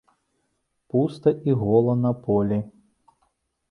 [0.89, 2.63] Пуста і гола на полі.